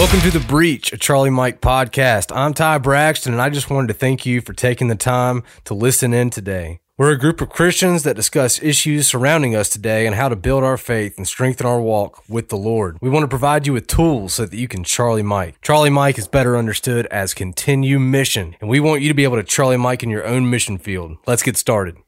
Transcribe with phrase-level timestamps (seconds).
[0.00, 2.34] Welcome to The Breach, a Charlie Mike podcast.
[2.34, 5.74] I'm Ty Braxton, and I just wanted to thank you for taking the time to
[5.74, 6.80] listen in today.
[6.96, 10.64] We're a group of Christians that discuss issues surrounding us today and how to build
[10.64, 12.96] our faith and strengthen our walk with the Lord.
[13.02, 15.60] We want to provide you with tools so that you can Charlie Mike.
[15.60, 19.36] Charlie Mike is better understood as continue mission, and we want you to be able
[19.36, 21.18] to Charlie Mike in your own mission field.
[21.26, 21.98] Let's get started.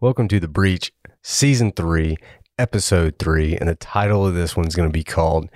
[0.00, 2.16] Welcome to The Breach, Season 3,
[2.60, 5.48] Episode 3, and the title of this one's going to be called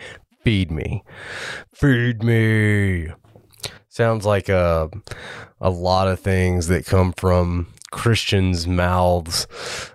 [0.42, 1.02] Feed Me.
[1.72, 3.12] Feed Me
[3.88, 4.90] sounds like a
[5.60, 9.46] a lot of things that come from Christians' mouths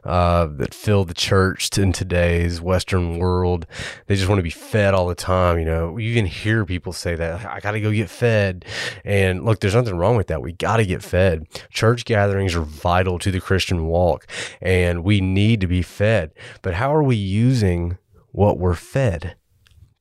[0.05, 3.65] uh, that fill the church in today's Western world.
[4.05, 5.59] They just want to be fed all the time.
[5.59, 8.63] You know, you even hear people say that I got to go get fed.
[9.03, 10.41] And look, there's nothing wrong with that.
[10.41, 11.47] We got to get fed.
[11.69, 14.27] Church gatherings are vital to the Christian walk,
[14.61, 16.31] and we need to be fed.
[16.61, 17.97] But how are we using
[18.31, 19.35] what we're fed?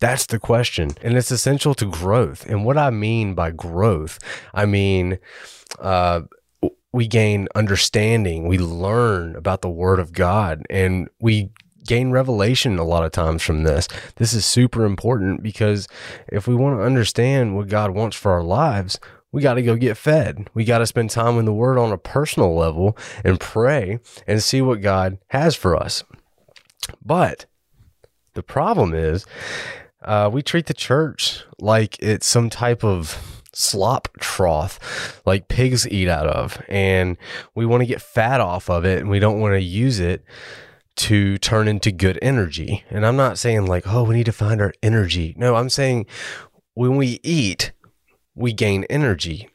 [0.01, 0.91] That's the question.
[1.03, 2.45] And it's essential to growth.
[2.47, 4.19] And what I mean by growth,
[4.53, 5.19] I mean,
[5.79, 6.23] uh,
[6.93, 11.51] we gain understanding, we learn about the Word of God, and we
[11.87, 13.87] gain revelation a lot of times from this.
[14.17, 15.89] This is super important because
[16.29, 18.99] if we want to understand what God wants for our lives,
[19.31, 20.49] we got to go get fed.
[20.55, 24.43] We got to spend time in the Word on a personal level and pray and
[24.43, 26.03] see what God has for us.
[27.05, 27.47] But
[28.35, 29.27] the problem is,
[30.07, 36.09] uh, we treat the church like it's some type of slop trough like pigs eat
[36.09, 37.17] out of and
[37.55, 40.23] we want to get fat off of it and we don't want to use it
[40.95, 44.61] to turn into good energy and i'm not saying like oh we need to find
[44.61, 46.05] our energy no i'm saying
[46.75, 47.73] when we eat
[48.35, 49.49] we gain energy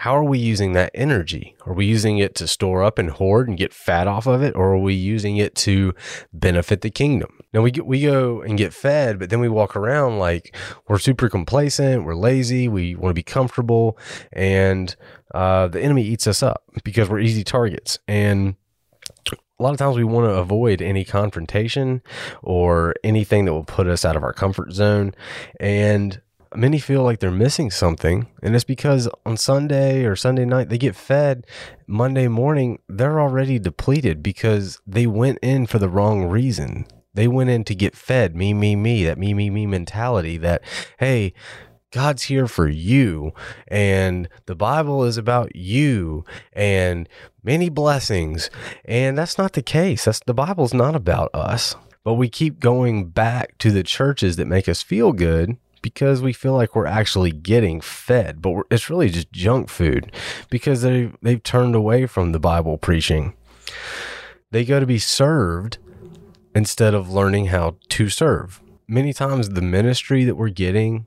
[0.00, 1.56] how are we using that energy?
[1.64, 4.54] Are we using it to store up and hoard and get fat off of it,
[4.54, 5.94] or are we using it to
[6.34, 7.35] benefit the kingdom?
[7.52, 10.54] Now we get, we go and get fed, but then we walk around like
[10.88, 13.98] we're super complacent, we're lazy, we want to be comfortable,
[14.32, 14.94] and
[15.34, 17.98] uh, the enemy eats us up because we're easy targets.
[18.06, 18.56] And
[19.58, 22.02] a lot of times we want to avoid any confrontation
[22.42, 25.14] or anything that will put us out of our comfort zone.
[25.58, 26.20] And
[26.54, 28.28] many feel like they're missing something.
[28.42, 31.46] And it's because on Sunday or Sunday night, they get fed.
[31.86, 36.86] Monday morning, they're already depleted because they went in for the wrong reason.
[37.16, 40.62] They went in to get fed, me, me, me, that me, me, me mentality that,
[40.98, 41.32] hey,
[41.90, 43.32] God's here for you
[43.68, 47.08] and the Bible is about you and
[47.42, 48.50] many blessings.
[48.84, 50.04] And that's not the case.
[50.04, 51.74] That's the Bible's not about us.
[52.04, 56.34] But we keep going back to the churches that make us feel good because we
[56.34, 60.12] feel like we're actually getting fed, but it's really just junk food
[60.50, 63.34] because they they've turned away from the Bible preaching.
[64.50, 65.78] They go to be served
[66.56, 68.62] instead of learning how to serve.
[68.88, 71.04] Many times, the ministry that we're getting,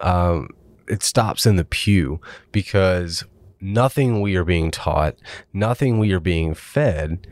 [0.00, 0.48] um,
[0.88, 2.18] it stops in the pew
[2.50, 3.22] because
[3.60, 5.16] nothing we are being taught,
[5.52, 7.26] nothing we are being fed,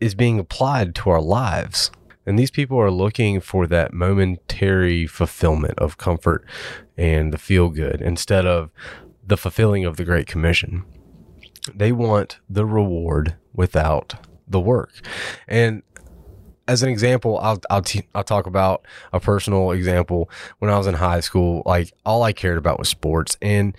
[0.00, 1.90] is being applied to our lives.
[2.24, 6.46] And these people are looking for that momentary fulfillment of comfort
[6.96, 8.70] and the feel good instead of
[9.26, 10.84] the fulfilling of the Great Commission.
[11.74, 14.14] They want the reward without
[14.46, 14.92] the work.
[15.48, 15.82] And
[16.66, 20.30] as an example, I'll I'll, t- I'll talk about a personal example.
[20.58, 23.76] When I was in high school, like all I cared about was sports, and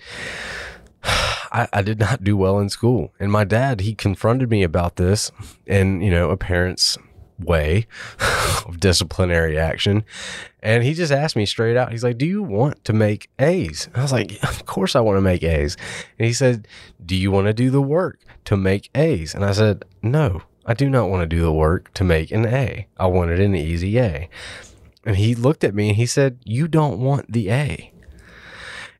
[1.02, 3.12] I, I did not do well in school.
[3.18, 5.30] And my dad, he confronted me about this,
[5.66, 6.96] and you know, a parent's
[7.38, 7.86] way
[8.66, 10.04] of disciplinary action.
[10.62, 13.88] And he just asked me straight out, he's like, Do you want to make A's?
[13.94, 15.76] I was like, Of course I want to make A's.
[16.18, 16.66] And he said,
[17.04, 19.34] Do you want to do the work to make A's?
[19.34, 22.44] And I said, No, I do not want to do the work to make an
[22.46, 22.88] A.
[22.98, 24.28] I wanted an easy A.
[25.04, 27.92] And he looked at me and he said, You don't want the A.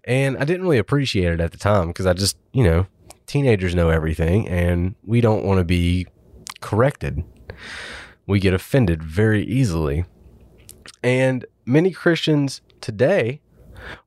[0.04, 2.86] And I didn't really appreciate it at the time because I just, you know,
[3.26, 6.06] teenagers know everything and we don't want to be
[6.60, 7.24] corrected
[8.26, 10.04] we get offended very easily.
[11.02, 13.40] And many Christians today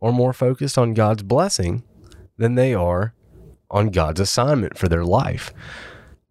[0.02, 1.84] are more focused on God's blessing
[2.38, 3.14] than they are
[3.72, 5.54] on God's assignment for their life.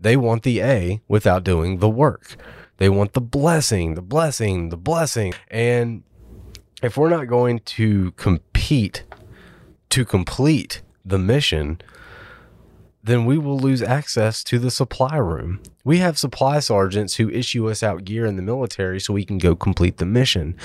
[0.01, 2.37] They want the A without doing the work.
[2.77, 5.35] They want the blessing, the blessing, the blessing.
[5.51, 6.05] And
[6.83, 9.03] if we're not going to compete
[9.91, 11.81] to complete the mission,
[13.03, 15.61] then we will lose access to the supply room.
[15.83, 19.39] We have supply sergeants who issue us out gear in the military so we can
[19.39, 20.57] go complete the mission.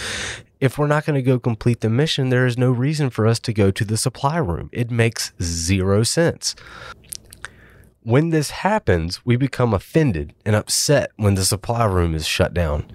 [0.60, 3.40] If we're not going to go complete the mission, there is no reason for us
[3.40, 4.70] to go to the supply room.
[4.72, 6.56] It makes zero sense.
[8.04, 12.92] When this happens, we become offended and upset when the supply room is shut down.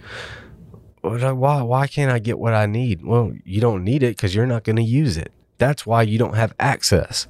[1.03, 3.03] Uh, why why can't I get what I need?
[3.03, 5.33] Well, you don't need it because you're not going to use it.
[5.57, 7.27] That's why you don't have access.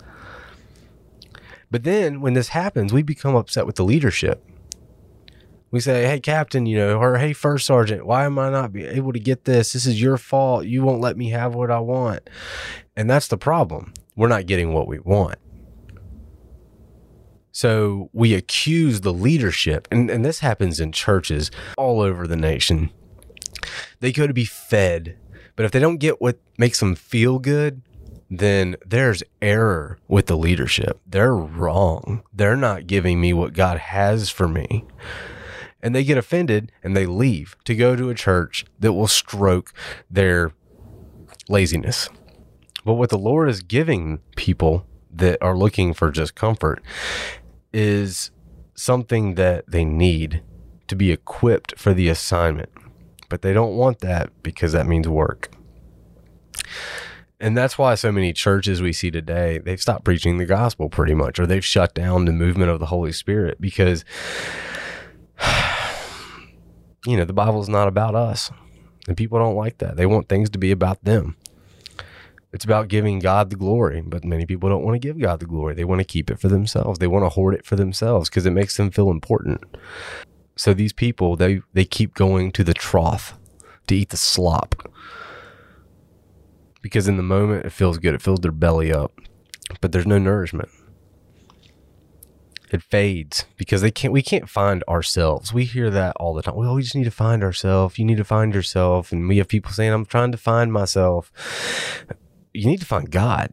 [1.70, 4.44] But then when this happens, we become upset with the leadership.
[5.70, 9.12] We say, "Hey, captain, you know, or hey, first sergeant, why am I not able
[9.12, 9.74] to get this?
[9.74, 10.64] This is your fault.
[10.64, 12.28] You won't let me have what I want."
[12.96, 13.92] And that's the problem.
[14.16, 15.36] We're not getting what we want.
[17.52, 22.90] So we accuse the leadership, and, and this happens in churches all over the nation.
[24.00, 25.16] They go to be fed,
[25.56, 27.82] but if they don't get what makes them feel good,
[28.30, 31.00] then there's error with the leadership.
[31.06, 32.22] They're wrong.
[32.32, 34.84] They're not giving me what God has for me.
[35.82, 39.72] And they get offended and they leave to go to a church that will stroke
[40.10, 40.52] their
[41.48, 42.08] laziness.
[42.84, 44.86] But what the Lord is giving people
[45.18, 46.82] that are looking for just comfort
[47.72, 48.30] is
[48.74, 50.42] something that they need
[50.86, 52.70] to be equipped for the assignment.
[53.28, 55.50] But they don't want that because that means work.
[57.40, 61.14] And that's why so many churches we see today, they've stopped preaching the gospel pretty
[61.14, 64.04] much, or they've shut down the movement of the Holy Spirit because,
[67.06, 68.50] you know, the Bible is not about us.
[69.06, 69.96] And people don't like that.
[69.96, 71.36] They want things to be about them.
[72.52, 75.46] It's about giving God the glory, but many people don't want to give God the
[75.46, 75.74] glory.
[75.74, 76.98] They want to keep it for themselves.
[76.98, 79.62] They want to hoard it for themselves because it makes them feel important.
[80.56, 83.38] So these people, they they keep going to the trough
[83.86, 84.74] to eat the slop.
[86.80, 88.14] Because in the moment it feels good.
[88.14, 89.12] It fills their belly up.
[89.82, 90.70] But there's no nourishment.
[92.70, 95.52] It fades because they can't we can't find ourselves.
[95.52, 96.56] We hear that all the time.
[96.56, 97.98] Well, we just need to find ourselves.
[97.98, 99.12] You need to find yourself.
[99.12, 101.30] And we have people saying, I'm trying to find myself
[102.52, 103.52] you need to find God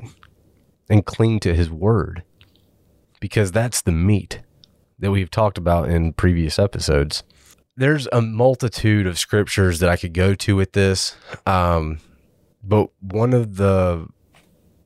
[0.90, 2.24] and cling to his word
[3.20, 4.42] because that's the meat
[5.00, 7.24] that we've talked about in previous episodes.
[7.76, 11.16] There's a multitude of scriptures that I could go to with this.
[11.46, 12.00] Um,
[12.64, 14.08] but one of the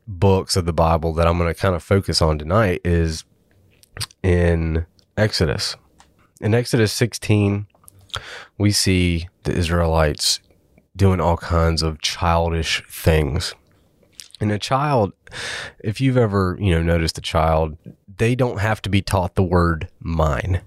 [0.07, 3.23] books of the Bible that I'm going to kind of focus on tonight is
[4.23, 4.85] in
[5.15, 5.75] Exodus.
[6.41, 7.67] In Exodus 16,
[8.57, 10.39] we see the Israelites
[10.95, 13.53] doing all kinds of childish things.
[14.39, 15.13] And a child,
[15.80, 17.77] if you've ever, you know, noticed a child,
[18.18, 20.62] they don't have to be taught the word mine.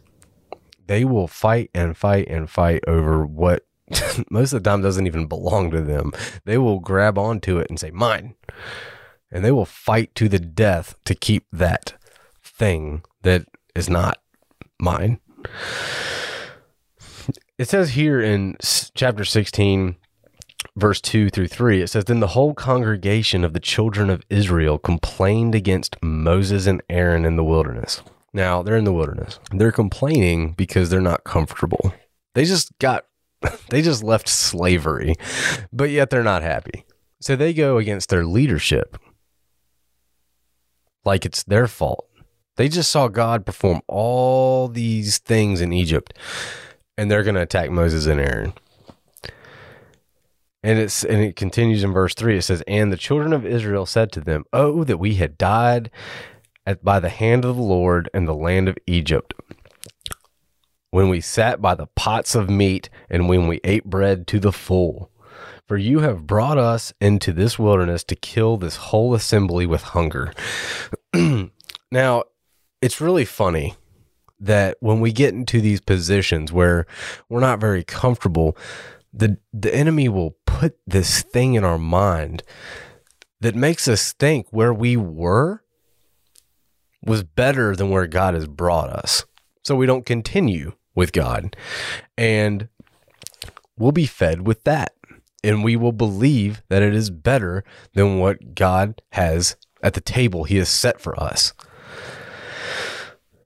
[0.87, 3.65] They will fight and fight and fight over what
[4.31, 6.13] most of the time doesn't even belong to them.
[6.45, 8.35] They will grab onto it and say, mine.
[9.31, 11.95] And they will fight to the death to keep that
[12.43, 14.19] thing that is not
[14.79, 15.21] mine.
[17.59, 18.57] It says here in
[18.95, 19.97] chapter 16,
[20.77, 24.79] verse 2 through 3, it says, Then the whole congregation of the children of Israel
[24.79, 28.03] complained against Moses and Aaron in the wilderness.
[28.33, 29.39] Now, they're in the wilderness.
[29.51, 31.93] They're complaining because they're not comfortable.
[32.35, 33.07] They just got,
[33.71, 35.15] they just left slavery,
[35.73, 36.85] but yet they're not happy.
[37.21, 38.97] So they go against their leadership
[41.05, 42.09] like it's their fault.
[42.57, 46.15] They just saw God perform all these things in Egypt,
[46.97, 48.53] and they're going to attack Moses and Aaron.
[50.63, 52.37] And it's and it continues in verse three.
[52.37, 55.91] It says, "And the children of Israel said to them, Oh, that we had died
[56.65, 59.35] at, by the hand of the Lord in the land of Egypt,
[60.91, 64.53] when we sat by the pots of meat, and when we ate bread to the
[64.53, 65.11] full.
[65.67, 70.33] For you have brought us into this wilderness to kill this whole assembly with hunger."
[71.91, 72.25] now,
[72.81, 73.75] it's really funny
[74.39, 76.85] that when we get into these positions where
[77.29, 78.57] we're not very comfortable,
[79.13, 82.43] the the enemy will put this thing in our mind
[83.41, 85.63] that makes us think where we were
[87.05, 89.25] was better than where God has brought us.
[89.65, 91.57] So we don't continue with God.
[92.17, 92.69] And
[93.77, 94.95] we'll be fed with that.
[95.45, 97.65] And we will believe that it is better
[97.95, 101.53] than what God has at the table he has set for us.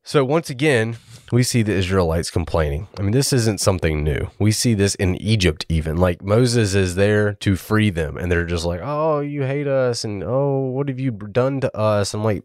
[0.03, 0.99] So once again,
[1.33, 2.89] we see the Israelites complaining.
[2.99, 4.31] I mean, this isn't something new.
[4.39, 5.97] We see this in Egypt, even.
[5.97, 10.05] Like Moses is there to free them, and they're just like, oh, you hate us,
[10.05, 12.15] and oh, what have you done to us?
[12.15, 12.45] I'm like,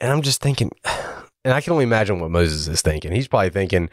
[0.00, 0.70] and I'm just thinking,
[1.44, 3.12] and I can only imagine what Moses is thinking.
[3.12, 3.88] He's probably thinking,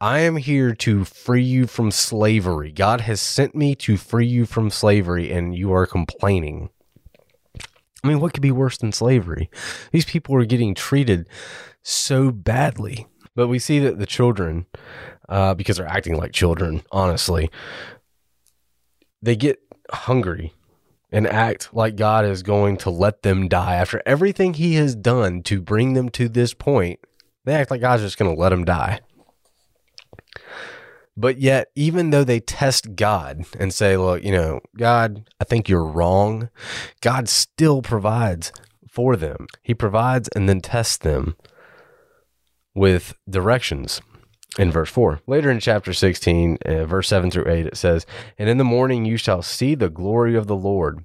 [0.00, 2.72] I am here to free you from slavery.
[2.72, 6.70] God has sent me to free you from slavery, and you are complaining.
[8.04, 9.50] I mean, what could be worse than slavery?
[9.90, 11.28] These people are getting treated
[11.82, 13.06] so badly.
[13.38, 14.66] But we see that the children,
[15.28, 17.52] uh, because they're acting like children, honestly,
[19.22, 19.60] they get
[19.92, 20.54] hungry
[21.12, 25.44] and act like God is going to let them die after everything He has done
[25.44, 26.98] to bring them to this point.
[27.44, 29.02] They act like God's just going to let them die.
[31.16, 35.68] But yet, even though they test God and say, look, you know, God, I think
[35.68, 36.50] you're wrong,
[37.02, 38.50] God still provides
[38.90, 39.46] for them.
[39.62, 41.36] He provides and then tests them
[42.78, 44.00] with directions
[44.58, 45.20] in verse 4.
[45.26, 48.06] Later in chapter 16, uh, verse 7 through 8, it says,
[48.38, 51.04] And in the morning you shall see the glory of the Lord,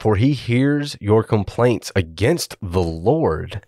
[0.00, 3.66] for he hears your complaints against the Lord.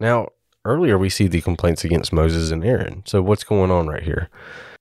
[0.00, 0.28] Now,
[0.64, 3.02] earlier we see the complaints against Moses and Aaron.
[3.06, 4.30] So what's going on right here?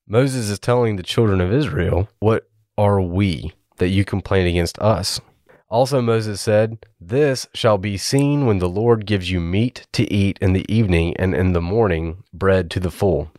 [0.08, 5.22] Moses is telling the children of Israel, What are we that you complain against us?
[5.70, 10.40] Also, Moses said, This shall be seen when the Lord gives you meat to eat
[10.42, 13.32] in the evening, and in the morning bread to the full.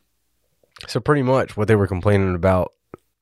[0.86, 2.72] So, pretty much what they were complaining about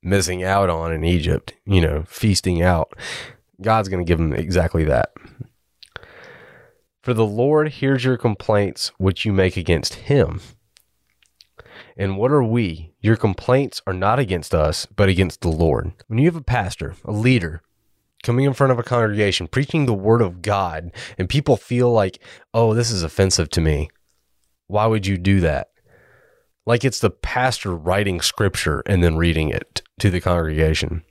[0.02, 2.92] missing out on in Egypt, you know, feasting out,
[3.60, 5.12] God's going to give them exactly that.
[7.02, 10.40] For the Lord hears your complaints which you make against him.
[11.96, 12.92] And what are we?
[13.00, 15.92] Your complaints are not against us, but against the Lord.
[16.06, 17.62] When you have a pastor, a leader,
[18.22, 22.20] coming in front of a congregation, preaching the word of God, and people feel like,
[22.52, 23.90] oh, this is offensive to me,
[24.66, 25.68] why would you do that?
[26.66, 31.02] Like it's the pastor writing scripture and then reading it to the congregation.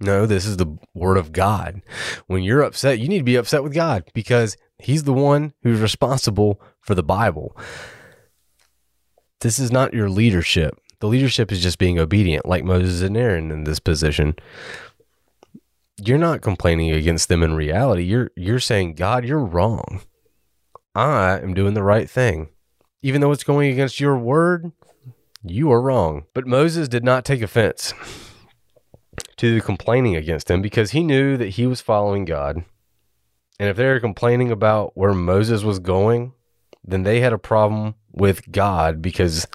[0.00, 1.82] No, this is the word of God.
[2.26, 5.80] When you're upset, you need to be upset with God because he's the one who's
[5.80, 7.54] responsible for the Bible.
[9.42, 10.80] This is not your leadership.
[11.00, 14.36] The leadership is just being obedient, like Moses and Aaron in this position.
[16.02, 18.02] You're not complaining against them in reality.
[18.02, 20.00] You're you're saying, God, you're wrong.
[20.94, 22.48] I am doing the right thing.
[23.02, 24.72] Even though it's going against your word,
[25.42, 26.24] you are wrong.
[26.34, 27.94] But Moses did not take offense
[29.36, 32.64] to complaining against him because he knew that he was following God.
[33.58, 36.32] And if they were complaining about where Moses was going,
[36.84, 39.46] then they had a problem with God because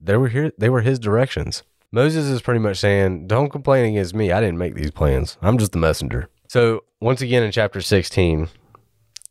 [0.00, 1.62] they were here they were his directions.
[1.94, 4.32] Moses is pretty much saying, Don't complain against me.
[4.32, 5.38] I didn't make these plans.
[5.40, 6.28] I'm just the messenger.
[6.48, 8.48] So once again in chapter 16,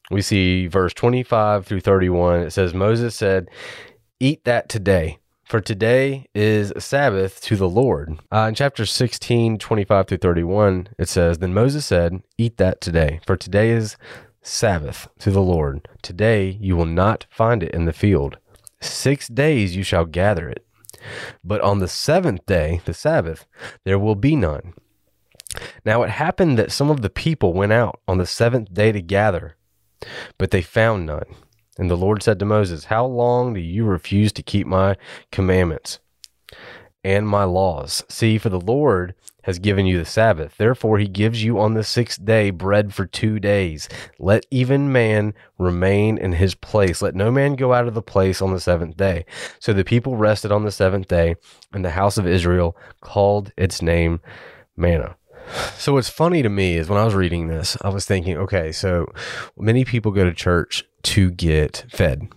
[0.10, 2.40] we see verse 25 through 31.
[2.40, 3.50] It says, Moses said,
[4.22, 8.22] Eat that today, for today is Sabbath to the Lord.
[8.32, 13.20] Uh, in chapter 16, 25 through 31, it says, Then Moses said, Eat that today,
[13.28, 13.98] for today is
[14.42, 15.90] Sabbath to the Lord.
[16.02, 18.38] Today you will not find it in the field.
[18.80, 20.66] Six days you shall gather it.
[21.44, 23.46] But on the seventh day, the Sabbath,
[23.84, 24.74] there will be none.
[25.86, 29.02] Now it happened that some of the people went out on the seventh day to
[29.02, 29.56] gather,
[30.38, 31.36] but they found none.
[31.78, 34.96] And the Lord said to Moses, How long do you refuse to keep my
[35.32, 36.00] commandments
[37.04, 38.04] and my laws?
[38.10, 40.56] See, for the Lord has given you the Sabbath.
[40.58, 43.90] Therefore, he gives you on the sixth day bread for two days.
[44.18, 47.02] Let even man remain in his place.
[47.02, 49.26] Let no man go out of the place on the seventh day.
[49.60, 51.36] So the people rested on the seventh day,
[51.74, 54.22] and the house of Israel called its name
[54.78, 55.16] manna.
[55.78, 58.72] So what's funny to me is when I was reading this, I was thinking, okay,
[58.72, 59.12] so
[59.58, 62.30] many people go to church to get fed.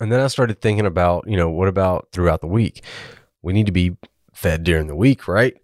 [0.00, 2.82] And then I started thinking about, you know, what about throughout the week?
[3.42, 3.96] We need to be
[4.32, 5.54] fed during the week, right?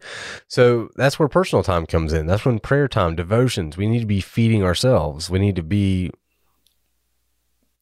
[0.48, 2.26] So that's where personal time comes in.
[2.26, 5.30] That's when prayer time, devotions, we need to be feeding ourselves.
[5.30, 6.10] We need to be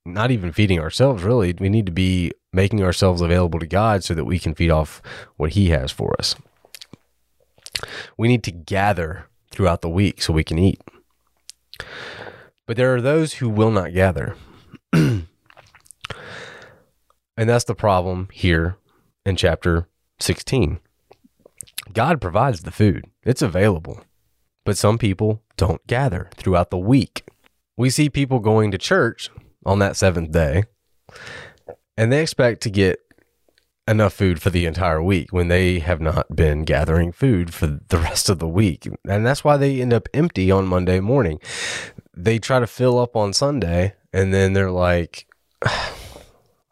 [0.07, 1.55] not even feeding ourselves, really.
[1.59, 5.03] We need to be making ourselves available to God so that we can feed off
[5.37, 6.37] what He has for us.
[8.17, 10.81] We need to gather throughout the week so we can eat.
[12.67, 14.37] But there are those who will not gather.
[17.37, 18.77] and that's the problem here
[19.25, 19.89] in chapter
[20.21, 20.79] 16.
[21.93, 24.03] God provides the food, it's available.
[24.65, 27.25] But some people don't gather throughout the week.
[27.77, 29.31] We see people going to church
[29.67, 30.65] on that seventh day,
[31.97, 33.01] and they expect to get
[33.87, 37.99] enough food for the entire week when they have not been gathering food for the
[37.99, 38.89] rest of the week.
[39.07, 41.39] And that's why they end up empty on Monday morning.
[42.17, 45.27] They try to fill up on Sunday, and then they're like,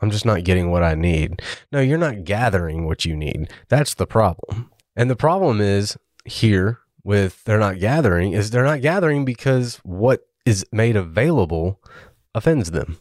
[0.02, 1.40] I'm just not getting what I need.
[1.70, 3.50] No, you're not gathering what you need.
[3.68, 4.70] That's the problem.
[4.96, 10.26] And the problem is here with they're not gathering is they're not gathering because what
[10.44, 11.80] is made available
[12.34, 12.98] offends them.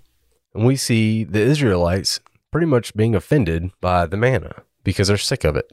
[0.54, 2.20] And we see the Israelites
[2.52, 5.72] pretty much being offended by the manna because they're sick of it.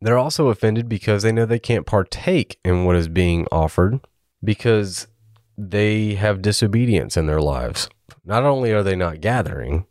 [0.00, 4.00] They're also offended because they know they can't partake in what is being offered
[4.44, 5.06] because
[5.56, 7.88] they have disobedience in their lives.
[8.24, 9.86] Not only are they not gathering,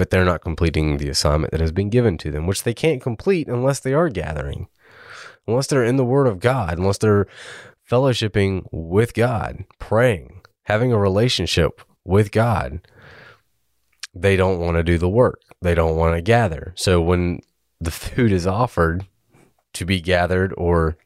[0.00, 3.02] but they're not completing the assignment that has been given to them, which they can't
[3.02, 4.66] complete unless they are gathering,
[5.46, 7.26] unless they're in the Word of God, unless they're
[7.86, 12.80] fellowshipping with God, praying, having a relationship with God.
[14.14, 15.42] They don't want to do the work.
[15.60, 16.72] They don't want to gather.
[16.78, 17.40] So when
[17.78, 19.06] the food is offered
[19.74, 20.96] to be gathered or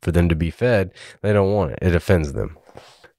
[0.00, 1.80] for them to be fed, they don't want it.
[1.82, 2.56] It offends them.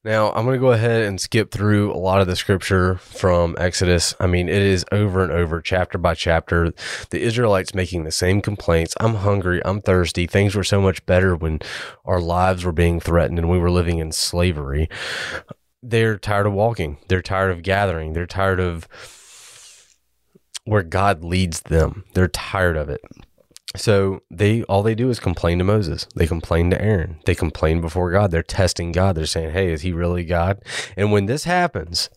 [0.03, 3.55] Now, I'm going to go ahead and skip through a lot of the scripture from
[3.60, 4.15] Exodus.
[4.20, 6.74] I mean, it is over and over, chapter by chapter.
[7.12, 8.96] The Israelites making the same complaints.
[9.00, 9.62] I'm hungry.
[9.63, 10.25] I'm thirsty.
[10.25, 11.60] Things were so much better when
[12.03, 14.89] our lives were being threatened and we were living in slavery.
[15.84, 16.98] They're tired of walking.
[17.08, 18.13] They're tired of gathering.
[18.13, 18.88] They're tired of
[20.63, 22.05] where God leads them.
[22.15, 23.01] They're tired of it.
[23.75, 26.08] So they all they do is complain to Moses.
[26.16, 27.20] They complain to Aaron.
[27.25, 28.32] They complain before God.
[28.32, 29.16] They're testing God.
[29.16, 30.62] They're saying, "Hey, is he really God?"
[30.98, 32.10] And when this happens,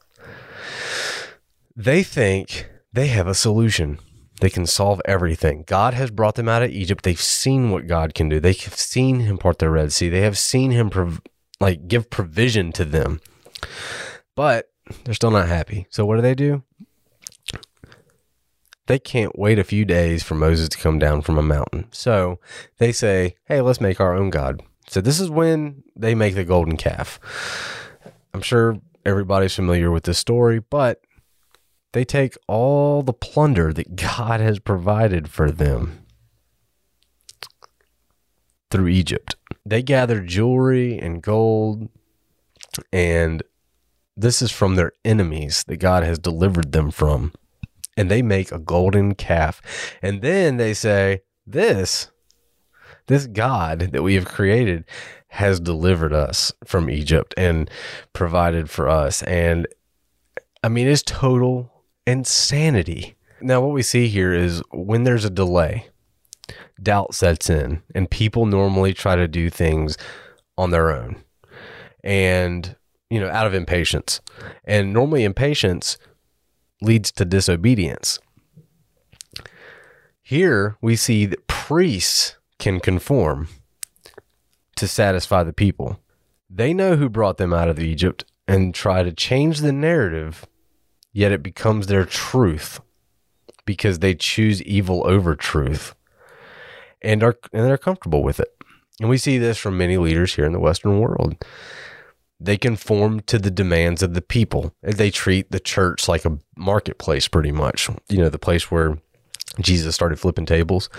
[1.77, 3.99] they think they have a solution.
[4.41, 5.65] They can solve everything.
[5.67, 7.05] God has brought them out of Egypt.
[7.05, 8.41] They've seen what God can do.
[8.41, 10.09] They've seen him part the Red Sea.
[10.09, 11.21] They have seen him prov-
[11.61, 13.21] like give provision to them.
[14.35, 14.71] But
[15.05, 15.87] they're still not happy.
[15.91, 16.65] So what do they do?
[18.87, 21.87] They can't wait a few days for Moses to come down from a mountain.
[21.91, 22.39] So
[22.79, 24.63] they say, hey, let's make our own God.
[24.89, 27.19] So this is when they make the golden calf.
[28.35, 31.01] I'm sure everybody's familiar with this story, but
[31.93, 36.05] they take all the plunder that God has provided for them
[38.71, 39.37] through Egypt.
[39.65, 41.89] They gather jewelry and gold,
[42.93, 43.43] and
[44.17, 47.33] this is from their enemies that God has delivered them from
[47.97, 49.63] and they make a golden calf.
[50.03, 52.11] And then they say, This,
[53.07, 54.85] this God that we have created
[55.29, 57.69] has delivered us from Egypt and
[58.13, 59.23] provided for us.
[59.25, 59.67] And
[60.63, 63.17] I mean, it's total insanity.
[63.41, 65.89] Now, what we see here is when there's a delay,
[66.83, 69.99] doubt sets in, and people normally try to do things
[70.57, 71.17] on their own
[72.03, 72.77] and,
[73.11, 74.21] you know, out of impatience.
[74.65, 75.99] And normally, impatience
[76.85, 78.19] leads to disobedience.
[80.23, 83.49] Here we see that priests can conform
[84.77, 86.01] to satisfy the people.
[86.49, 90.47] They know who brought them out of Egypt and try to change the narrative,
[91.13, 92.81] yet it becomes their truth
[93.65, 95.95] because they choose evil over truth
[97.03, 98.49] and are and they're comfortable with it.
[99.01, 101.37] And we see this from many leaders here in the Western world.
[102.45, 104.75] They conform to the demands of the people.
[104.83, 107.89] They treat the church like a marketplace, pretty much.
[108.11, 108.99] You know, the place where
[109.61, 110.91] Jesus started flipping tables.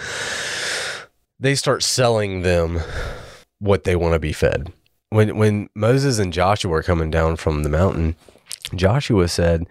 [1.40, 2.80] They start selling them
[3.60, 4.74] what they want to be fed.
[5.10, 8.16] When when Moses and Joshua were coming down from the mountain,
[8.74, 9.68] Joshua said,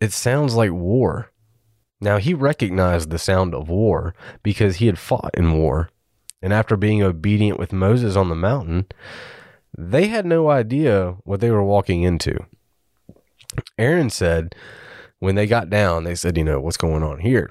[0.00, 1.30] "It sounds like war."
[2.00, 5.90] Now he recognized the sound of war because he had fought in war.
[6.40, 8.86] And after being obedient with Moses on the mountain,
[9.76, 12.36] they had no idea what they were walking into.
[13.78, 14.54] Aaron said,
[15.18, 17.50] when they got down, they said, you know, what's going on here?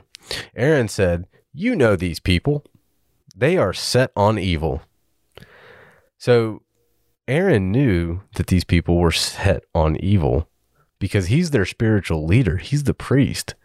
[0.56, 2.66] Aaron said, you know these people.
[3.36, 4.82] They are set on evil.
[6.18, 6.64] So
[7.28, 10.48] Aaron knew that these people were set on evil
[11.00, 12.58] because he's their spiritual leader.
[12.58, 13.56] He's the priest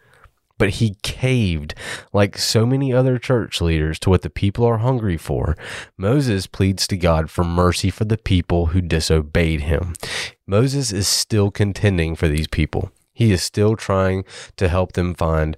[0.61, 1.73] but he caved
[2.13, 5.57] like so many other church leaders to what the people are hungry for.
[5.97, 9.93] Moses pleads to God for mercy for the people who disobeyed him.
[10.45, 12.91] Moses is still contending for these people.
[13.11, 14.23] He is still trying
[14.57, 15.57] to help them find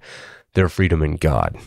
[0.53, 1.57] their freedom in God.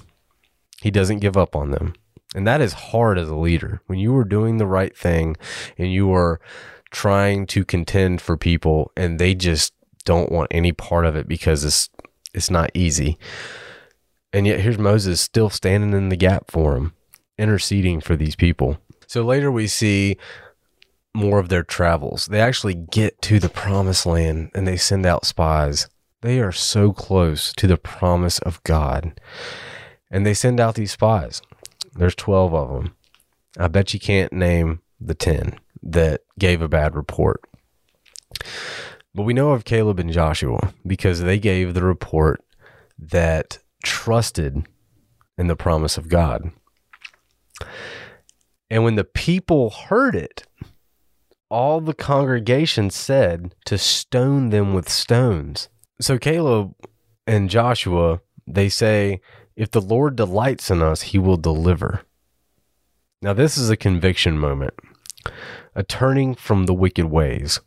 [0.81, 1.93] He doesn't give up on them.
[2.35, 3.83] And that is hard as a leader.
[3.85, 5.37] When you are doing the right thing
[5.77, 6.41] and you are
[6.91, 9.75] trying to contend for people and they just
[10.07, 11.91] don't want any part of it because it's
[12.37, 13.19] it's not easy.
[14.33, 16.93] And yet here's Moses still standing in the gap for him,
[17.39, 18.77] interceding for these people.
[19.07, 20.19] So later we see
[21.15, 22.27] more of their travels.
[22.27, 25.89] They actually get to the promised land and they send out spies.
[26.21, 29.19] They are so close to the promise of God.
[30.11, 31.41] And they send out these spies.
[31.95, 32.95] There's 12 of them.
[33.59, 37.43] I bet you can't name the 10 that gave a bad report.
[39.17, 42.45] But we know of Caleb and Joshua because they gave the report
[42.99, 44.69] that trusted
[45.39, 46.51] in the promise of God.
[48.69, 50.43] And when the people heard it,
[51.49, 55.71] all the congregation said to stone them with stones.
[55.99, 56.75] So Caleb
[57.27, 59.23] and Joshua, they say,
[59.57, 62.03] if the Lord delights in us, he will deliver.
[63.23, 64.75] Now, this is a conviction moment,
[65.75, 67.61] a turning from the wicked ways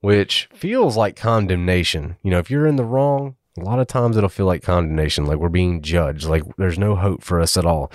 [0.00, 2.16] which feels like condemnation.
[2.22, 5.26] You know, if you're in the wrong, a lot of times it'll feel like condemnation,
[5.26, 7.90] like we're being judged, like there's no hope for us at all.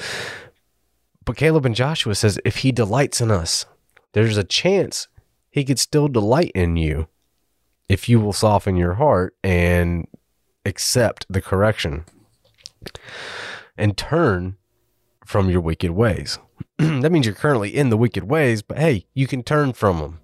[1.26, 3.66] But Caleb and Joshua says if he delights in us,
[4.12, 5.08] there's a chance
[5.50, 7.08] he could still delight in you
[7.88, 10.08] if you will soften your heart and
[10.66, 12.06] accept the correction.
[13.78, 14.58] and turn
[15.26, 16.38] from your wicked ways.
[16.78, 20.20] that means you're currently in the wicked ways, but hey, you can turn from them.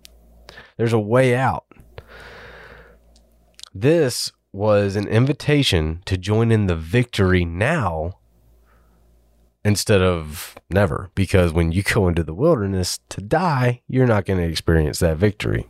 [0.78, 1.66] There's a way out.
[3.74, 8.14] This was an invitation to join in the victory now
[9.64, 11.12] instead of never.
[11.16, 15.18] Because when you go into the wilderness to die, you're not going to experience that
[15.18, 15.68] victory.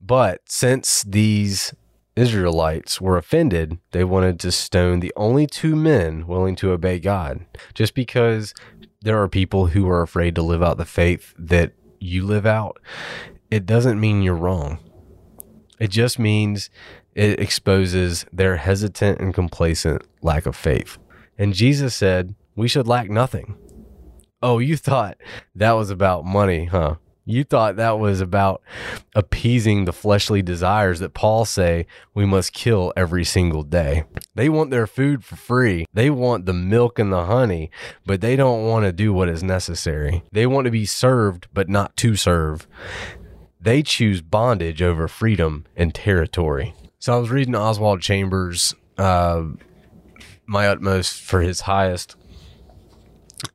[0.00, 1.74] But since these
[2.14, 7.44] Israelites were offended, they wanted to stone the only two men willing to obey God.
[7.74, 8.54] Just because
[9.02, 12.80] there are people who are afraid to live out the faith that you live out,
[13.50, 14.78] it doesn't mean you're wrong.
[15.78, 16.70] It just means
[17.14, 20.98] it exposes their hesitant and complacent lack of faith.
[21.38, 23.56] And Jesus said, We should lack nothing.
[24.42, 25.18] Oh, you thought
[25.54, 26.96] that was about money, huh?
[27.28, 28.62] You thought that was about
[29.16, 34.04] appeasing the fleshly desires that Paul say we must kill every single day.
[34.36, 35.86] They want their food for free.
[35.92, 37.72] They want the milk and the honey,
[38.06, 40.22] but they don't want to do what is necessary.
[40.30, 42.68] They want to be served, but not to serve.
[43.66, 46.72] They choose bondage over freedom and territory.
[47.00, 49.42] So I was reading Oswald Chambers' uh,
[50.46, 52.14] My Utmost for His Highest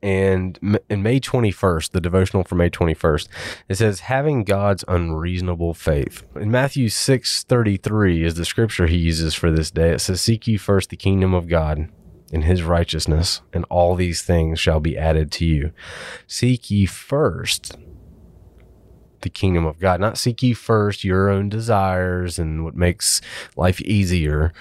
[0.03, 3.29] and in May 21st, the devotional for May 21st,
[3.69, 6.23] it says, having God's unreasonable faith.
[6.35, 9.91] In Matthew 6 33 is the scripture he uses for this day.
[9.91, 11.87] It says, Seek ye first the kingdom of God
[12.33, 15.71] and his righteousness, and all these things shall be added to you.
[16.27, 17.77] Seek ye first
[19.21, 23.21] the kingdom of God, not seek ye first your own desires and what makes
[23.55, 24.53] life easier.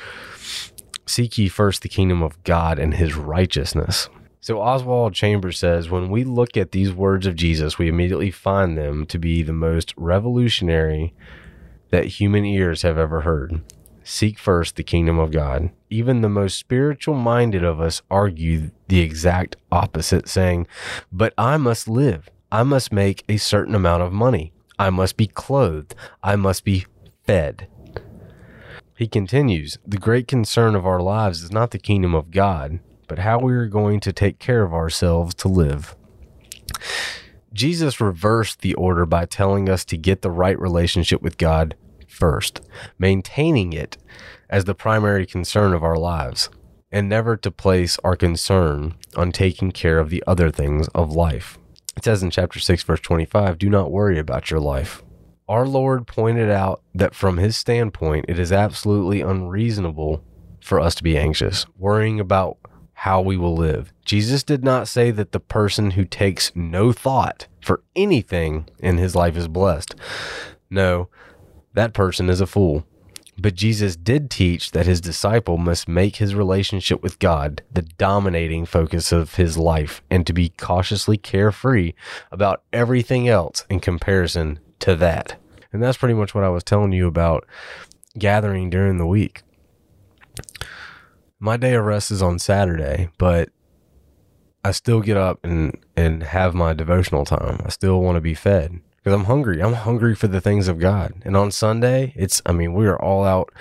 [1.06, 4.08] Seek ye first the kingdom of God and his righteousness.
[4.40, 8.78] So Oswald Chambers says when we look at these words of Jesus, we immediately find
[8.78, 11.12] them to be the most revolutionary
[11.90, 13.60] that human ears have ever heard.
[14.02, 15.70] Seek first the kingdom of God.
[15.90, 20.66] Even the most spiritual minded of us argue the exact opposite, saying,
[21.12, 22.30] But I must live.
[22.52, 24.52] I must make a certain amount of money.
[24.78, 25.94] I must be clothed.
[26.22, 26.86] I must be
[27.24, 27.68] fed.
[28.96, 33.20] He continues, The great concern of our lives is not the kingdom of God, but
[33.20, 35.94] how we are going to take care of ourselves to live.
[37.52, 41.76] Jesus reversed the order by telling us to get the right relationship with God
[42.08, 42.60] first,
[42.98, 43.96] maintaining it
[44.48, 46.50] as the primary concern of our lives,
[46.90, 51.58] and never to place our concern on taking care of the other things of life.
[51.96, 55.02] It says in chapter 6, verse 25, Do not worry about your life.
[55.48, 60.22] Our Lord pointed out that from his standpoint, it is absolutely unreasonable
[60.62, 62.58] for us to be anxious, worrying about
[62.92, 63.92] how we will live.
[64.04, 69.16] Jesus did not say that the person who takes no thought for anything in his
[69.16, 69.94] life is blessed.
[70.68, 71.08] No,
[71.74, 72.86] that person is a fool.
[73.40, 78.66] But Jesus did teach that his disciple must make his relationship with God the dominating
[78.66, 81.94] focus of his life and to be cautiously carefree
[82.30, 85.36] about everything else in comparison to that.
[85.72, 87.46] And that's pretty much what I was telling you about
[88.18, 89.42] gathering during the week
[91.40, 93.48] my day of rest is on Saturday, but
[94.62, 97.62] I still get up and and have my devotional time.
[97.64, 99.62] I still want to be fed because I'm hungry.
[99.62, 101.14] I'm hungry for the things of God.
[101.24, 103.52] And on Sunday, it's I mean, we are all out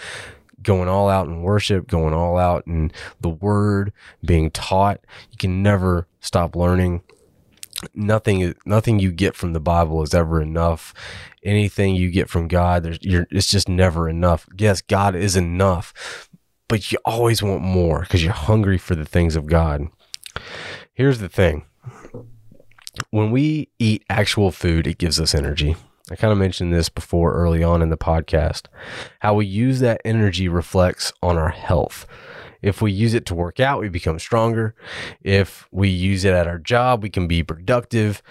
[0.61, 4.99] going all out in worship, going all out in the word, being taught.
[5.31, 7.01] You can never stop learning.
[7.93, 10.93] Nothing nothing you get from the Bible is ever enough.
[11.43, 14.47] Anything you get from God, there's you're it's just never enough.
[14.57, 16.29] Yes, God is enough,
[16.67, 19.87] but you always want more because you're hungry for the things of God.
[20.93, 21.63] Here's the thing
[23.11, 25.75] when we eat actual food, it gives us energy.
[26.11, 28.63] I kind of mentioned this before early on in the podcast.
[29.19, 32.07] How we use that energy reflects on our health.
[32.61, 34.75] If we use it to work out, we become stronger.
[35.21, 38.21] If we use it at our job, we can be productive.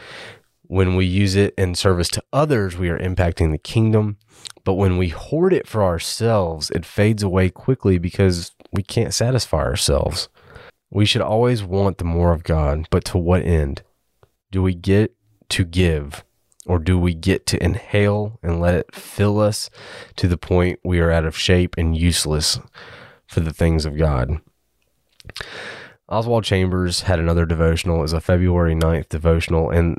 [0.63, 4.19] When we use it in service to others, we are impacting the kingdom.
[4.65, 9.59] But when we hoard it for ourselves, it fades away quickly because we can't satisfy
[9.59, 10.29] ourselves.
[10.91, 13.83] We should always want the more of God, but to what end?
[14.51, 15.15] Do we get
[15.51, 16.25] to give
[16.67, 19.71] or do we get to inhale and let it fill us
[20.17, 22.61] to the point we are out of shape and useless
[23.27, 24.41] for the things of God?
[26.09, 27.99] Oswald Chambers had another devotional.
[27.99, 29.71] It was a February 9th devotional.
[29.71, 29.99] And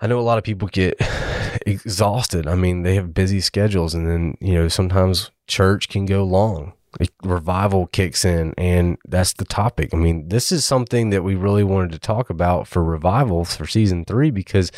[0.00, 0.96] I know a lot of people get
[1.66, 2.46] exhausted.
[2.46, 6.74] I mean, they have busy schedules, and then you know sometimes church can go long.
[7.22, 9.92] Revival kicks in, and that's the topic.
[9.92, 13.66] I mean, this is something that we really wanted to talk about for revivals for
[13.66, 14.70] season three because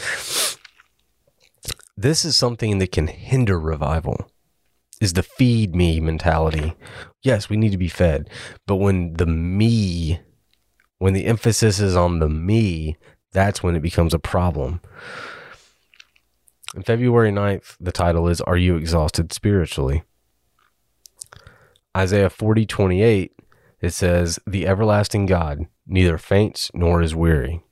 [1.96, 4.30] this is something that can hinder revival.
[5.00, 6.74] is the feed me mentality.
[7.22, 8.30] Yes, we need to be fed.
[8.66, 10.20] But when the me,
[10.98, 12.96] when the emphasis is on the me,
[13.32, 14.80] that's when it becomes a problem.
[16.74, 20.02] On February 9th, the title is Are You Exhausted Spiritually?
[21.96, 23.32] Isaiah 40 28,
[23.80, 27.62] it says, The everlasting God neither faints nor is weary.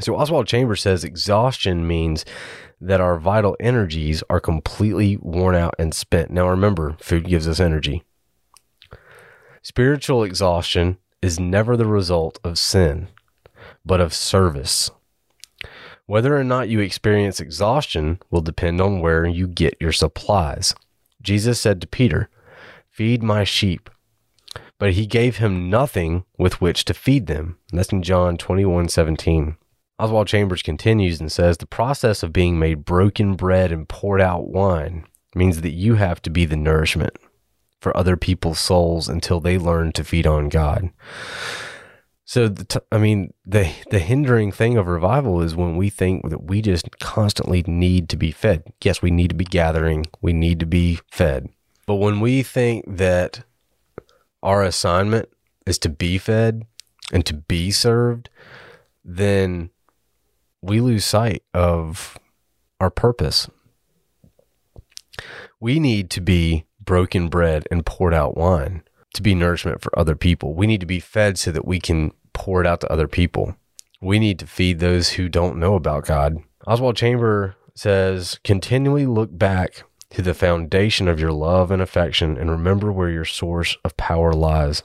[0.00, 2.24] So Oswald Chambers says exhaustion means
[2.80, 6.30] that our vital energies are completely worn out and spent.
[6.30, 8.02] Now remember, food gives us energy.
[9.60, 13.08] Spiritual exhaustion is never the result of sin,
[13.84, 14.90] but of service.
[16.06, 20.74] Whether or not you experience exhaustion will depend on where you get your supplies.
[21.20, 22.30] Jesus said to Peter,
[22.98, 23.90] Feed my sheep.
[24.76, 27.56] But he gave him nothing with which to feed them.
[27.72, 29.56] that's in John 21 17.
[30.00, 34.48] Oswald Chambers continues and says the process of being made broken bread and poured out
[34.48, 37.16] wine means that you have to be the nourishment
[37.80, 40.90] for other people's souls until they learn to feed on God.
[42.24, 46.42] So, t- I mean, the the hindering thing of revival is when we think that
[46.42, 48.64] we just constantly need to be fed.
[48.82, 51.48] Yes, we need to be gathering, we need to be fed.
[51.88, 53.44] But when we think that
[54.42, 55.30] our assignment
[55.64, 56.66] is to be fed
[57.14, 58.28] and to be served,
[59.02, 59.70] then
[60.60, 62.18] we lose sight of
[62.78, 63.48] our purpose.
[65.60, 68.82] We need to be broken bread and poured out wine
[69.14, 70.54] to be nourishment for other people.
[70.54, 73.56] We need to be fed so that we can pour it out to other people.
[74.02, 76.36] We need to feed those who don't know about God.
[76.66, 82.50] Oswald Chamber says, continually look back to the foundation of your love and affection and
[82.50, 84.82] remember where your source of power lies.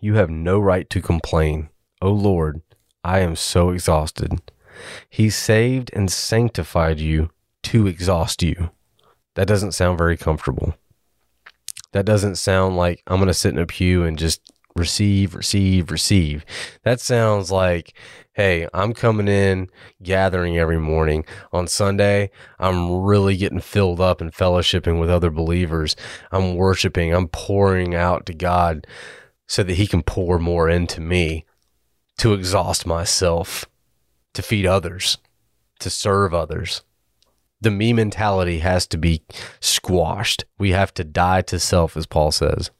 [0.00, 1.70] You have no right to complain.
[2.00, 2.62] O oh Lord,
[3.02, 4.40] I am so exhausted.
[5.08, 7.30] He saved and sanctified you
[7.64, 8.70] to exhaust you.
[9.34, 10.74] That doesn't sound very comfortable.
[11.92, 15.90] That doesn't sound like I'm going to sit in a pew and just receive, receive,
[15.90, 16.44] receive.
[16.84, 17.92] That sounds like,
[18.32, 19.68] hey, I'm coming in,
[20.02, 21.24] gathering every morning.
[21.52, 25.96] On Sunday, I'm really getting filled up and fellowshipping with other believers.
[26.32, 28.86] I'm worshiping, I'm pouring out to God
[29.46, 31.44] so that He can pour more into me
[32.18, 33.66] to exhaust myself
[34.34, 35.18] to feed others,
[35.80, 36.82] to serve others.
[37.60, 39.22] The me mentality has to be
[39.58, 40.44] squashed.
[40.58, 42.70] We have to die to self, as Paul says.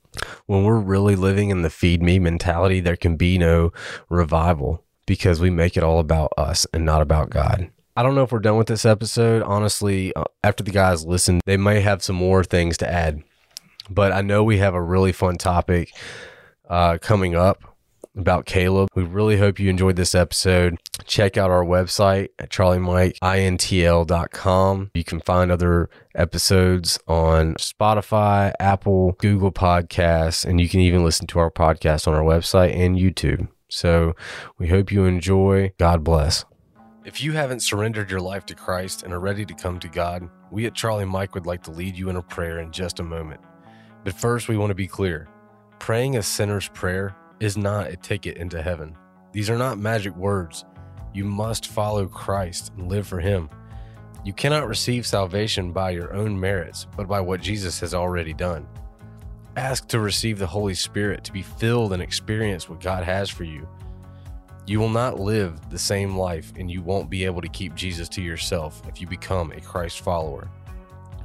[0.46, 3.72] When we're really living in the feed me mentality, there can be no
[4.08, 7.70] revival because we make it all about us and not about God.
[7.96, 9.42] I don't know if we're done with this episode.
[9.42, 13.22] Honestly, uh, after the guys listen, they may have some more things to add.
[13.90, 15.92] But I know we have a really fun topic
[16.68, 17.77] uh, coming up
[18.16, 18.90] about Caleb.
[18.94, 20.78] We really hope you enjoyed this episode.
[21.04, 24.90] Check out our website at charliemikeintl.com.
[24.94, 31.26] You can find other episodes on Spotify, Apple, Google Podcasts, and you can even listen
[31.28, 33.48] to our podcast on our website and YouTube.
[33.68, 34.14] So
[34.58, 35.72] we hope you enjoy.
[35.78, 36.44] God bless.
[37.04, 40.28] If you haven't surrendered your life to Christ and are ready to come to God,
[40.50, 43.02] we at Charlie Mike would like to lead you in a prayer in just a
[43.02, 43.40] moment.
[44.04, 45.28] But first, we want to be clear
[45.78, 48.96] praying a sinner's prayer is not a ticket into heaven.
[49.32, 50.64] These are not magic words.
[51.14, 53.48] You must follow Christ and live for Him.
[54.24, 58.66] You cannot receive salvation by your own merits, but by what Jesus has already done.
[59.56, 63.44] Ask to receive the Holy Spirit to be filled and experience what God has for
[63.44, 63.66] you.
[64.66, 68.08] You will not live the same life and you won't be able to keep Jesus
[68.10, 70.48] to yourself if you become a Christ follower.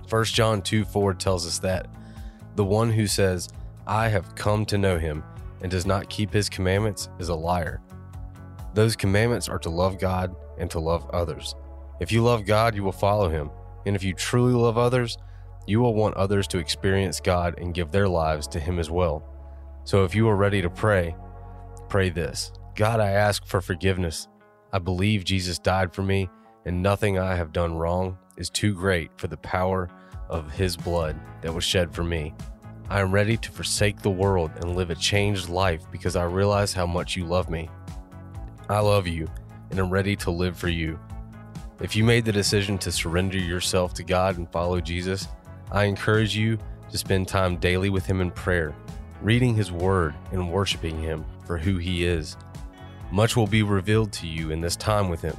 [0.10, 1.88] 1 John 2 4 tells us that
[2.56, 3.49] the one who says,
[3.86, 5.23] I have come to know him,
[5.63, 7.82] and does not keep his commandments is a liar.
[8.73, 11.56] Those commandments are to love God and to love others.
[11.99, 13.49] If you love God, you will follow him.
[13.86, 15.17] And if you truly love others,
[15.65, 19.23] you will want others to experience God and give their lives to him as well.
[19.86, 21.15] So if you are ready to pray,
[21.89, 24.28] pray this God, I ask for forgiveness.
[24.71, 26.30] I believe Jesus died for me,
[26.65, 29.89] and nothing I have done wrong is too great for the power
[30.30, 32.34] of his blood that was shed for me.
[32.89, 36.74] I am ready to forsake the world and live a changed life because I realize
[36.74, 37.69] how much you love me.
[38.69, 39.28] I love you
[39.72, 41.00] and am ready to live for you.
[41.80, 45.28] If you made the decision to surrender yourself to God and follow Jesus,
[45.72, 46.58] I encourage you
[46.91, 48.76] to spend time daily with Him in prayer,
[49.22, 52.38] reading His Word, and worshiping Him for who He is.
[53.12, 55.36] Much will be revealed to you in this time with Him.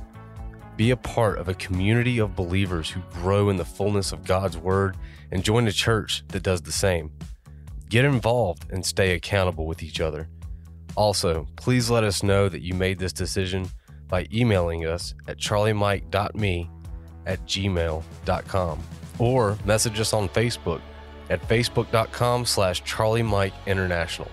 [0.76, 4.59] Be a part of a community of believers who grow in the fullness of God's
[4.59, 4.96] Word
[5.30, 7.12] and join a church that does the same.
[7.94, 10.28] Get involved and stay accountable with each other.
[10.96, 13.68] Also, please let us know that you made this decision
[14.09, 16.70] by emailing us at charliemike.me
[17.24, 18.83] at gmail.com
[19.20, 20.80] or message us on Facebook
[21.30, 24.28] at facebook.com slash charliemike International.